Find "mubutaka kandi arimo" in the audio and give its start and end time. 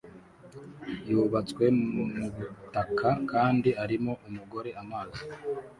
1.93-4.11